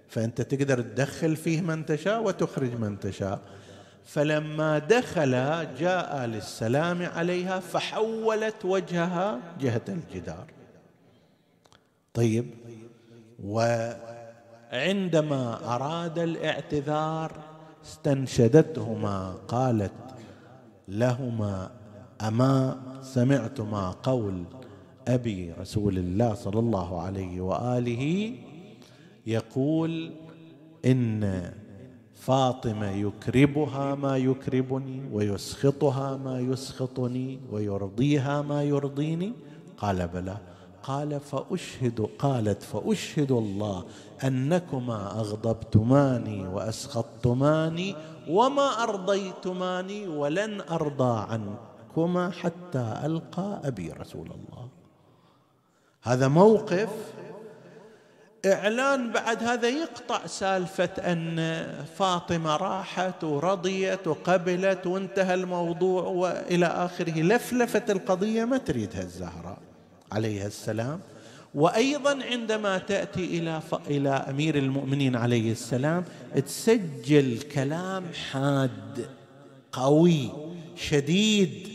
[0.07, 3.39] فأنت تقدر تدخل فيه من تشاء وتخرج من تشاء.
[4.05, 5.31] فلما دخل
[5.79, 10.47] جاء للسلام عليها فحولت وجهها جهة الجدار.
[12.13, 12.45] طيب.
[14.71, 17.31] وعندما أراد الاعتذار
[17.85, 19.91] استنشدتهما قالت
[20.87, 21.71] لهما
[22.21, 24.43] أما سمعتما قول
[25.07, 28.33] أبي رسول الله صلى الله عليه وآله
[29.27, 30.11] يقول
[30.85, 31.51] إن
[32.15, 39.33] فاطمة يكربها ما يكربني ويسخطها ما يسخطني ويرضيها ما يرضيني.
[39.77, 40.37] قال بلى.
[40.83, 43.85] قال فأشهد قالت فأشهد الله
[44.23, 47.95] أنكما أغضبتماني وأسخطتماني
[48.29, 54.67] وما أرضيتماني ولن أرضى عنكما حتى ألقى أبي رسول الله.
[56.03, 56.89] هذا موقف
[58.45, 61.65] إعلان بعد هذا يقطع سالفة أن
[61.97, 67.21] فاطمة راحت ورضيت وقبلت وانتهى الموضوع وإلى آخره.
[67.21, 69.70] لفلفه القضية ما تريدها الزهراء؟
[70.11, 70.99] عليها السلام.
[71.55, 76.03] وأيضا عندما تأتي إلى إلى أمير المؤمنين عليه السلام
[76.35, 79.09] تسجل كلام حاد
[79.71, 80.29] قوي
[80.75, 81.67] شديد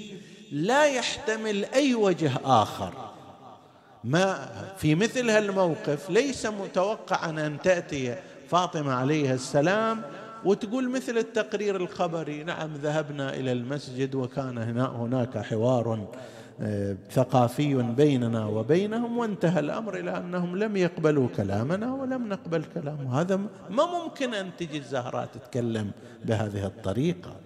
[0.53, 2.93] لا يحتمل أي وجه آخر.
[4.05, 8.17] ما في مثل هالموقف ليس متوقعا أن تأتي
[8.49, 10.03] فاطمة عليها السلام
[10.45, 16.09] وتقول مثل التقرير الخبري نعم ذهبنا إلى المسجد وكان هناك حوار.
[17.13, 23.21] ثقافي بيننا وبينهم وانتهى الأمر إلى أنهم لم يقبلوا كلامنا ولم نقبل كلامه.
[23.21, 23.37] هذا
[23.71, 25.91] ما ممكن أن تجي الزهراء تتكلم
[26.25, 27.37] بهذه الطريقة.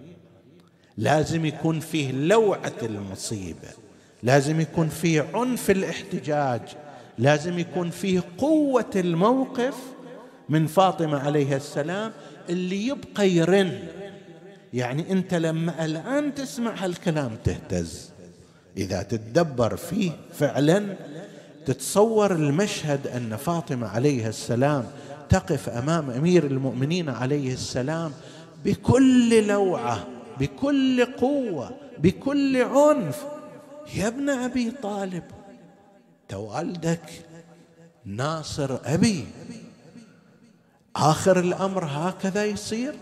[0.97, 3.69] لازم يكون فيه لوعة المصيبة
[4.23, 6.61] لازم يكون فيه عنف الاحتجاج
[7.17, 9.75] لازم يكون فيه قوة الموقف.
[10.49, 12.11] من فاطمة عليها السلام
[12.49, 13.79] اللي يبقى يرن
[14.73, 18.10] يعني أنت لما الآن تسمع هالكلام تهتز.
[18.77, 20.95] إذا تتدبر فيه فعلا
[21.65, 24.85] تتصور المشهد أن فاطمة عليها السلام
[25.29, 28.11] تقف أمام أمير المؤمنين عليه السلام
[28.65, 30.07] بكل لوعة
[30.39, 33.25] بكل قوة بكل عنف.
[33.95, 35.23] يا ابن أبي طالب
[36.29, 37.09] توالدك
[38.05, 39.25] ناصر أبي.
[40.95, 42.93] آخر الأمر هكذا يصير؟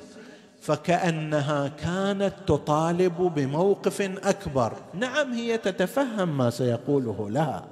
[0.61, 4.73] فكأنها كانت تطالب بموقف أكبر.
[4.93, 7.65] نعم هي تتفهم ما سيقوله لها.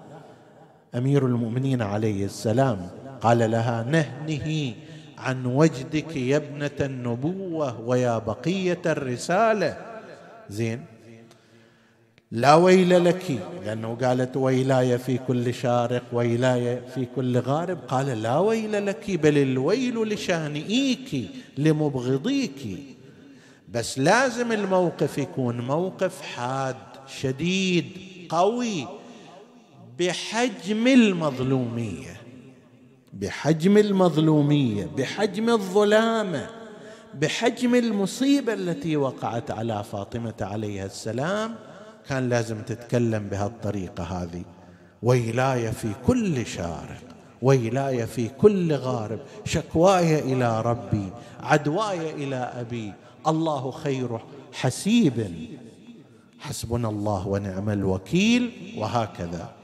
[0.95, 2.89] أمير المؤمنين عليه السلام
[3.21, 4.73] قال لها نهنه
[5.17, 9.77] عن وجدك يا ابنة النبوة ويا بقية الرسالة.
[10.49, 10.85] زين
[12.31, 17.77] لا ويل لك لأنه قالت ويلاي في كل شارق ويلاي في كل غارب.
[17.87, 22.79] قال لا ويل لك بل الويل لشانئيك لمبغضيك.
[23.69, 26.75] بس لازم الموقف يكون موقف حاد
[27.07, 27.85] شديد
[28.29, 28.87] قوي
[29.99, 32.21] بحجم المظلومية.
[33.13, 36.49] بحجم المظلومية بحجم الظلامة
[37.13, 41.55] بحجم المصيبة التي وقعت على فاطمة عليها السلام.
[42.09, 44.43] كان لازم تتكلم بهالطريقة هذه.
[45.03, 47.01] ويلاي في كل شارق
[47.41, 49.19] ويلاي في كل غارب.
[49.45, 52.93] شكواي إلى ربي عدواي إلى أبي.
[53.27, 54.19] الله خير
[54.53, 55.47] حسيب.
[56.39, 58.51] حسبنا الله ونعم الوكيل.
[58.77, 59.56] وهكذا.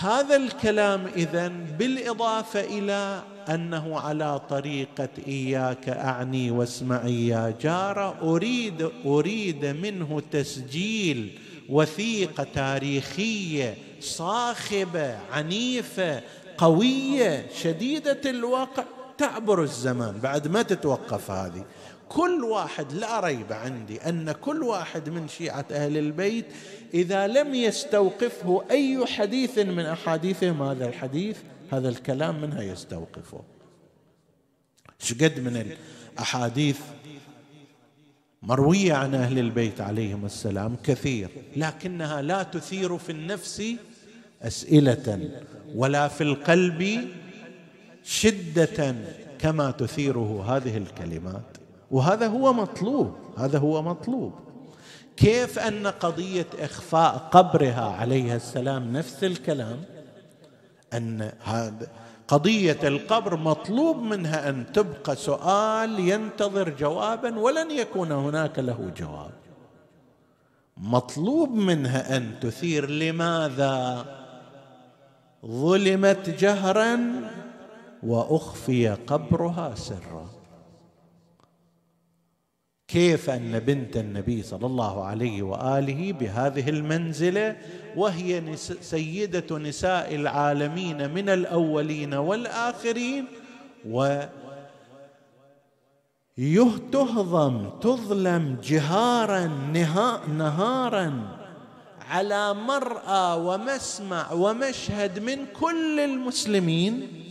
[0.00, 9.64] هذا الكلام اذا بالإضافة إلى أنه على طريقة إياك أعني واسمعي يا جاره أريد أريد
[9.66, 11.38] منه تسجيل
[11.68, 16.22] وثيقة تاريخية صاخبة عنيفة
[16.58, 18.84] قوية شديدة الواقع
[19.18, 21.64] تعبر الزمان بعد ما تتوقف هذه.
[22.12, 26.44] كل واحد لا ريب عندي أن كل واحد من شيعة أهل البيت
[26.94, 31.38] إذا لم يستوقفه أي حديث من احاديثهم هذا الحديث؟
[31.70, 33.40] هذا الكلام منها يستوقفه.
[34.98, 35.76] شقد من
[36.16, 36.78] الأحاديث
[38.42, 43.62] مروية عن أهل البيت عليهم السلام؟ كثير لكنها لا تثير في النفس
[44.42, 45.30] أسئلة
[45.74, 47.08] ولا في القلب
[48.04, 48.94] شدة
[49.38, 51.51] كما تثيره هذه الكلمات.
[51.92, 54.32] وهذا هو مطلوب هذا هو مطلوب.
[55.16, 59.84] كيف أن قضية إخفاء قبرها عليه السلام نفس الكلام؟
[60.92, 61.88] أن هذا
[62.28, 69.32] قضية القبر مطلوب منها أن تبقى سؤال ينتظر جوابا ولن يكون هناك له جواب.
[70.76, 74.04] مطلوب منها أن تثير لماذا؟
[75.46, 77.00] ظلمت جهرا
[78.02, 80.41] وأخفي قبرها سرا.
[82.92, 87.56] كيف أن بنت النبي صلى الله عليه وآله بهذه المنزلة
[87.96, 93.24] وهي سيدة نساء العالمين من الأولين والآخرين
[93.90, 94.20] و
[96.92, 99.46] تهضم تظلم جهارا
[100.28, 101.38] نهارا
[102.10, 107.21] على مرأى ومسمع ومشهد من كل المسلمين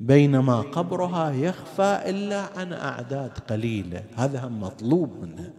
[0.00, 4.04] بينما قبرها يخفى إلا عن أعداد قليلة.
[4.16, 5.50] هذا هم مطلوب منها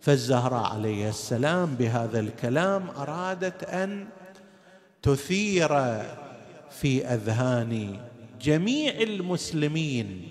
[0.00, 4.06] فالزهراء عليه السلام بهذا الكلام أرادت أن
[5.02, 5.68] تثير
[6.70, 8.00] في أذهان
[8.40, 10.28] جميع المسلمين.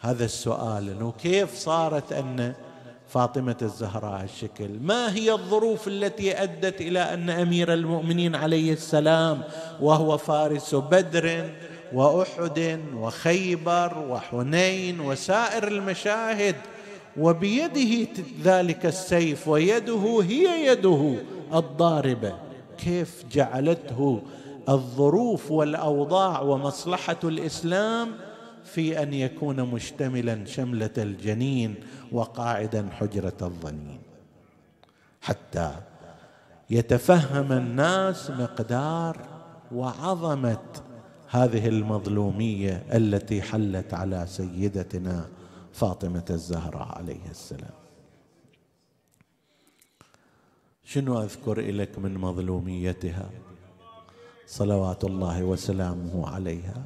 [0.00, 2.54] هذا السؤال إنه كيف صارت أن
[3.08, 9.42] فاطمة الزهراء هالشكل ما هي الظروف التي أدت إلى أن أمير المؤمنين عليه السلام
[9.80, 11.50] وهو فارس بدر
[11.92, 16.56] وأحد وخيبر وحنين وسائر المشاهد
[17.16, 18.08] وبيده
[18.42, 21.14] ذلك السيف ويده هي يده
[21.54, 22.38] الضاربة.
[22.78, 24.22] كيف جعلته
[24.68, 28.08] الظروف والأوضاع ومصلحة الإسلام
[28.64, 31.74] في أن يكون مشتملا شملة الجنين
[32.12, 34.00] وقاعدا حجرة الظنين؟
[35.20, 35.70] حتى
[36.70, 39.16] يتفهم الناس مقدار
[39.72, 40.58] وعظمة
[41.28, 45.28] هذه المظلومية التي حلت على سيدتنا
[45.72, 47.74] فاطمة الزهراء عليه السلام.
[50.84, 53.30] شنو أذكر لك من مظلوميتها؟
[54.46, 56.84] صلوات الله وسلامه عليها.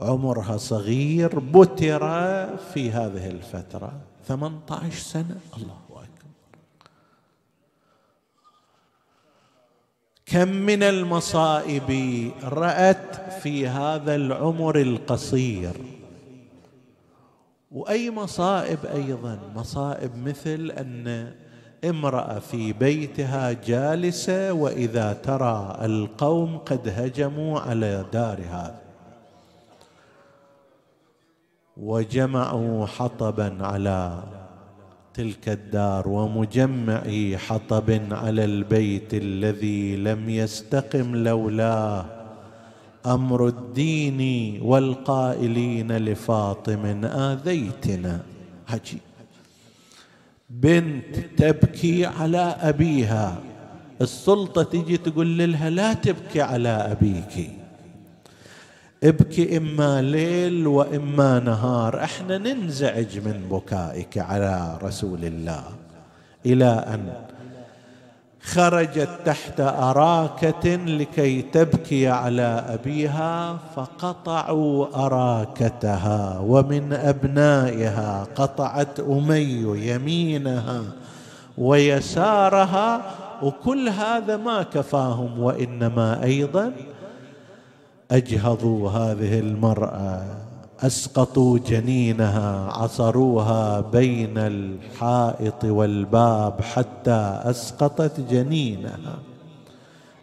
[0.00, 2.00] عمرها صغير بتر
[2.56, 3.92] في هذه الفترة
[4.28, 5.40] 18 سنة.
[5.56, 5.84] الله
[10.34, 11.90] كم من المصائب
[12.44, 15.70] رأت في هذا العمر القصير؟
[17.70, 21.32] وأي مصائب أيضا؟ مصائب مثل أن
[21.84, 28.80] امرأة في بيتها جالسة وإذا ترى القوم قد هجموا على دارها
[31.76, 34.22] وجمعوا حطبا على
[35.14, 42.06] تلك الدار ومجمعي حطب على البيت الذي لم يستقم لولاه.
[43.06, 44.20] أمر الدين
[44.62, 48.20] والقائلين لفاطم آذيتنا.
[48.68, 49.00] عجيب
[50.50, 53.42] بنت تبكي على أبيها.
[54.00, 57.50] السلطة تجي تقول لها لا تبكي على أبيك.
[59.04, 65.64] ابكي إما ليل وإما نهار إحنا ننزعج من بكائك على رسول الله.
[66.46, 67.12] إلى أن
[68.44, 80.82] خرجت تحت أراكة لكي تبكي على أبيها فقطعوا أراكتها ومن أبنائها قطعت أمي يمينها
[81.58, 83.02] ويسارها
[83.42, 86.72] وكل هذا ما كفاهم وإنما أيضا
[88.10, 90.22] أجهضوا هذه المرأة
[90.80, 99.18] أسقطوا جنينها عصروها بين الحائط والباب حتى أسقطت جنينها.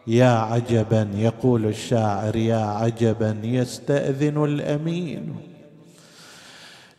[0.07, 5.35] يا عجبا يقول الشاعر يا عجبا يستأذن الأمين.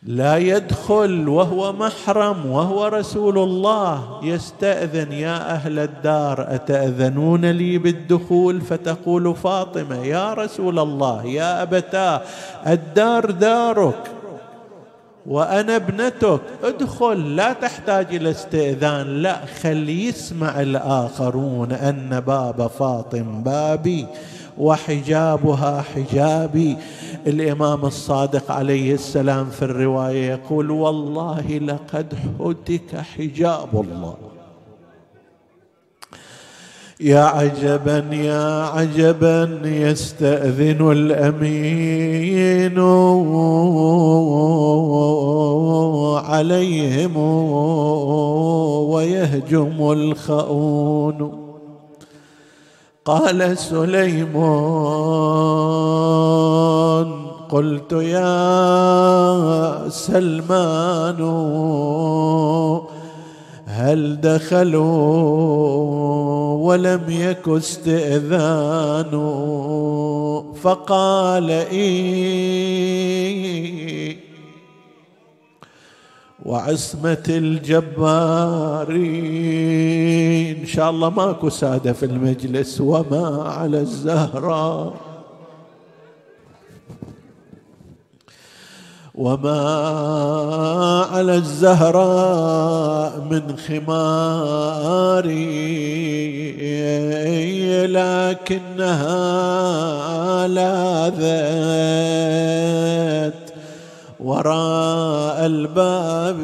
[0.05, 9.35] لا يدخل وهو محرم وهو رسول الله يستأذن يا أهل الدار أتأذنون لي بالدخول؟ فتقول
[9.35, 12.21] فاطمة يا رسول الله يا أبتاه
[12.67, 14.11] الدار دارك
[15.25, 24.07] وأنا ابنتك ادخل لا تحتاج إلى استئذان لا خل يسمع الآخرون أن باب فاطم بابي.
[24.57, 26.77] وحجابها حجابي.
[27.27, 34.15] الإمام الصادق عليه السلام في الرواية يقول والله لقد هتك حجاب الله.
[36.99, 42.79] يا عجبا يا عجبا يستأذن الأمين
[46.25, 47.17] عليهم
[48.93, 51.42] ويهجم الخؤون.
[53.05, 54.33] قال سليمان
[57.49, 58.29] قلت يا
[59.89, 61.21] سلمان
[63.65, 64.83] هل دخلوا
[66.67, 69.11] ولم يك استئذان؟
[70.61, 72.93] فقال إيه
[76.45, 78.33] وعصمة الجبارين.
[80.59, 84.93] إن شاء الله ماكو سادة في المجلس وما على الزهراء
[89.15, 89.59] وما
[91.11, 95.13] على الزهراء من خماري
[97.87, 99.17] لكنها
[100.47, 101.23] لاذت
[104.23, 106.39] وراء الباب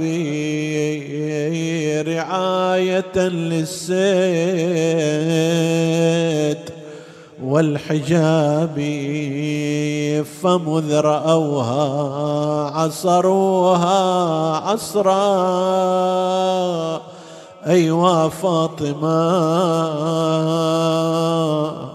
[2.08, 4.00] رعاية للسيد
[7.44, 8.78] والحجاب
[10.42, 11.84] فمذ رأوها
[12.70, 14.00] عصروها
[14.58, 15.20] عصرا.
[17.68, 19.30] أيوا فاطمة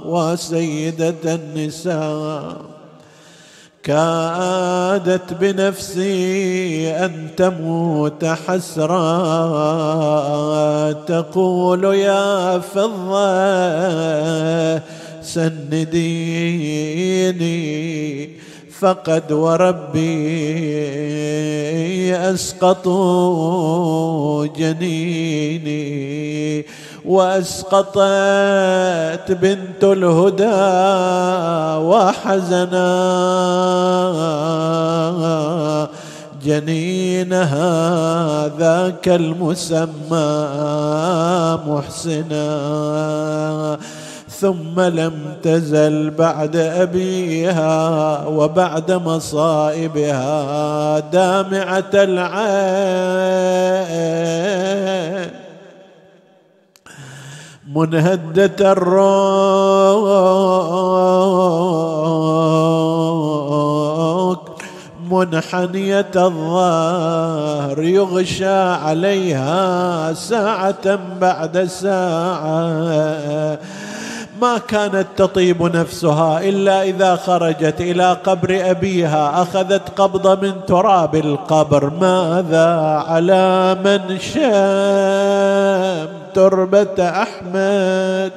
[0.07, 2.74] وسيدة النساء.
[3.85, 9.03] كادت بنفسي أن تموت حسرا.
[10.93, 13.23] تقول يا فضة
[15.23, 16.25] سنديني.
[18.79, 20.05] فقد وربي
[22.17, 22.87] أسقطوا
[24.47, 26.05] جنيني.
[27.05, 28.03] وأسقطت
[29.29, 30.45] بنت الهدى
[31.85, 32.89] وحزنا
[36.45, 37.69] جنينها
[38.59, 40.49] ذاك المسمى
[41.67, 42.49] محسنا
[44.41, 50.31] ثم لم تزل بعد أبيها وبعد مصائبها
[50.99, 53.45] دامعة العين.
[57.75, 60.15] منهدة الروح
[65.11, 73.59] منحنية الظهر يغشى عليها ساعة بعد ساعة.
[74.41, 81.91] ما كانت تطيب نفسها إلا إذا خرجت إلى قبر أبيها أخذت قبضه من تراب القبر.
[81.91, 82.71] ماذا
[83.09, 88.33] على من شام تربة أحمد؟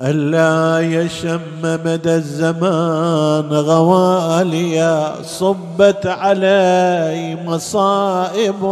[0.00, 8.62] ألا يشم مدى الزمان غواليا صبت علي مصائب.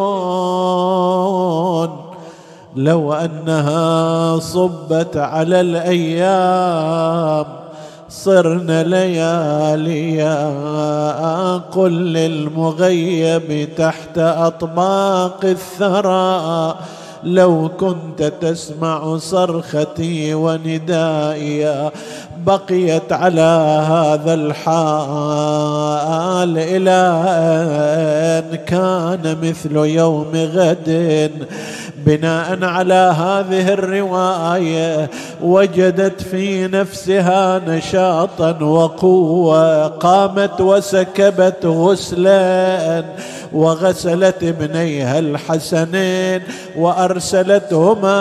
[2.77, 7.47] لو أنها صبت على الأيام
[8.09, 10.37] صرنا لياليا
[11.59, 16.75] قل للمغيب تحت أطباق الثرى.
[17.25, 21.91] لو كنت تسمع صرختي وندائي
[22.47, 24.59] بقيت على هذا الحال
[26.59, 27.01] إلى
[28.39, 31.31] أن كان مثل يوم غد.
[32.07, 35.11] بناء على هذه الرواية
[35.43, 43.05] وجدت في نفسها نشاطا وقوة قامت وسكبت غسلا
[43.53, 46.43] وغسلت ابنيها الحسنين
[46.77, 48.21] وأرسلتهما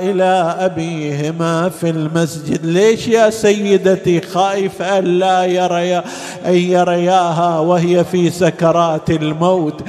[0.00, 2.66] إلى أبيهما في المسجد.
[2.66, 6.04] ليش يا سيدتي خائفة الا يريا
[6.46, 9.82] أن يرياها وهي في سكرات الموت؟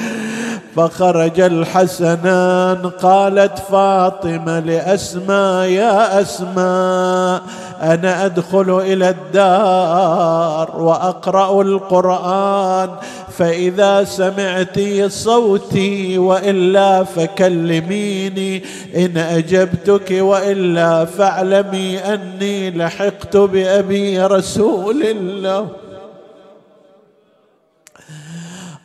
[0.75, 7.41] فخرج الحسنان قالت فاطمة لأسماء يا أسماء
[7.81, 12.89] أنا أدخل إلى الدار وأقرأ القرآن
[13.37, 18.63] فإذا سمعت صوتي وإلا فكلميني
[18.95, 25.67] إن أجبتك وإلا فاعلمي أني لحقت بأبي رسول الله.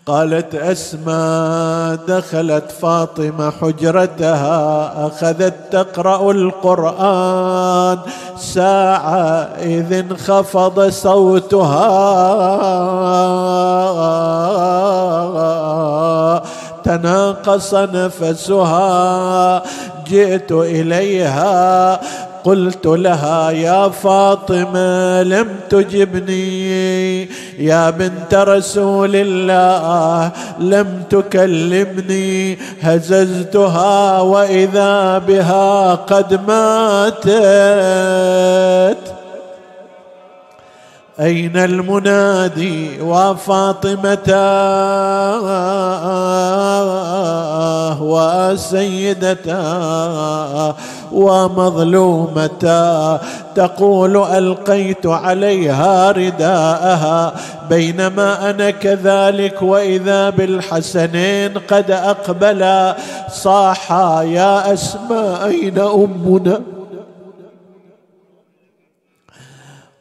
[0.07, 7.99] قالت اسماء دخلت فاطمة حجرتها أخذت تقرأ القرآن
[8.39, 11.95] ساعة إذ انخفض صوتها.
[16.85, 19.63] تناقص نفسها
[20.07, 22.01] جئت إليها
[22.45, 27.23] قلت لها يا فاطمة لم تجبني.
[27.59, 32.59] يا بنت رسول الله لم تكلمني.
[32.83, 37.35] هززتها وإذا بها قد ماتت.
[41.21, 44.35] أين المنادي وفاطمة
[48.01, 49.65] وسيدتا
[51.13, 52.75] ومظلومتا
[53.55, 57.35] تقول ألقيت عليها رداءها
[57.71, 62.97] بينما أنا كذلك وإذا بالحسنين قد اقبلا
[63.31, 66.74] صاحا يا أسماء أين أمنا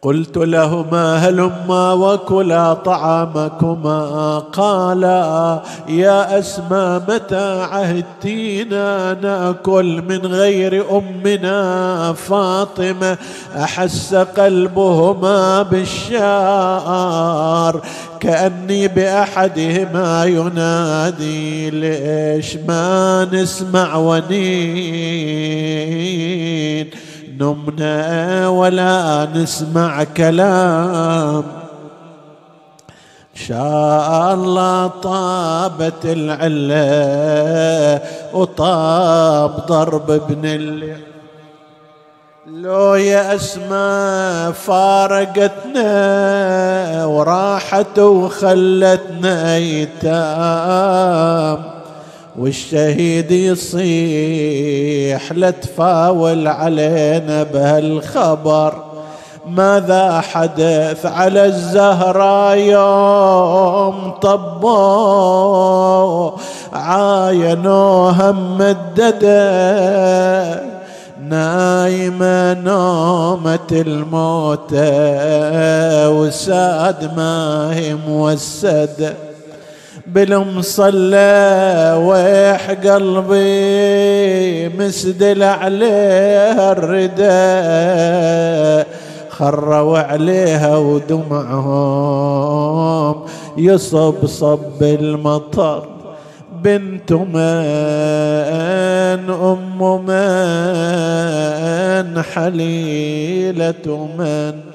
[0.04, 13.18] قلت لهما هلما وكلا طعامكما قالا يا اسمى متى عهدتينا نأكل من غير أمنا فاطمة
[13.56, 17.04] أحس قلبهما بالشار
[18.20, 25.44] كأني بأحدهما ينادي ليش ما نسمع ونين
[27.40, 31.44] نمنا ولا نسمع كلام.
[33.36, 38.00] شاء الله طابت العلة
[38.34, 40.98] وطاب ضرب ابن اللي
[42.48, 45.86] لو يا اسماء فارقتنا
[47.06, 50.94] وراحت وخلتنا ايتام
[52.38, 58.84] والشهيد يصيح لا تفاول علينا بهالخبر.
[59.48, 65.52] ماذا حدث على الزهراء يوم طبوا
[66.74, 69.54] عاينوها ممدده
[71.30, 74.74] نايمة نومة الموت
[76.08, 79.14] وساد ما هي موسدة.
[80.08, 88.88] بالمصلى ويح قلبي مسدل عليها الرداء
[89.30, 92.06] خروا عليها ودمعهم
[93.58, 95.88] يصب صب المطر.
[96.64, 97.36] بنت من
[99.30, 100.14] أم من
[102.22, 104.73] حليلة من.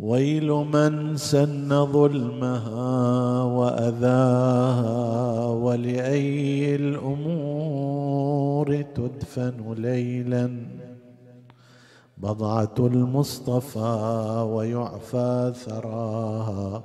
[0.00, 10.50] ويل من سن ظلمها وأذاها ولأي الأمور تدفن ليلا.
[12.18, 16.82] بضعة المصطفى ويعفى ثراها.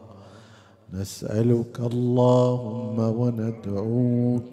[0.94, 4.44] نسألك اللهم وندعوك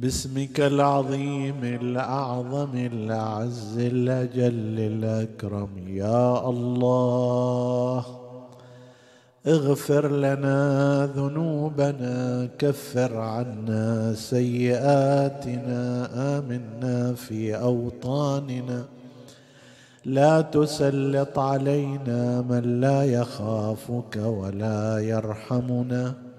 [0.00, 5.68] باسمك العظيم الأعظم الأعز الأجل الأكرم.
[5.88, 8.04] يا الله
[9.46, 10.58] اغفر لنا
[11.16, 15.82] ذنوبنا كفر عنا سيئاتنا
[16.38, 18.84] آمنا في أوطاننا.
[20.04, 26.29] لا تسلط علينا من لا يخافك ولا يرحمنا.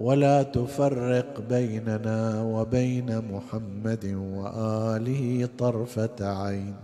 [0.00, 6.74] ولا تفرق بيننا وبين محمد وآله طرفة عين.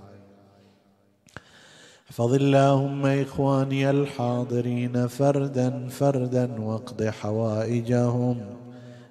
[2.10, 8.40] احفظ اللهم إخواني الحاضرين فردا فردا واقض حوائجهم.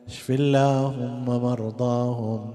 [0.08, 2.54] اشف اللهم مرضاهم.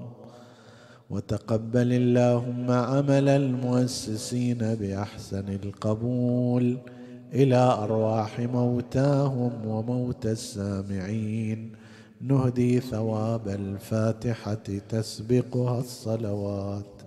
[1.09, 6.77] وتقبل اللهم عمل المؤسسين بأحسن القبول.
[7.33, 11.71] إلى أرواح موتاهم وموتى السامعين.
[12.21, 17.00] نهدي ثواب الفاتحة تسبقها الصلوات.